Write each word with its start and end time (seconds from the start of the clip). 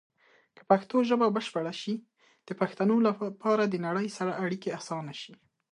که 0.55 0.61
پښتو 0.71 0.95
ژبه 1.09 1.27
بشپړه 1.35 1.73
شي، 1.81 1.95
د 2.47 2.49
پښتنو 2.59 2.95
لپاره 3.07 3.63
د 3.67 3.75
نړۍ 3.85 4.07
سره 4.17 4.31
اړیکې 4.43 4.69
اسانه 4.79 5.13
شي. 5.21 5.33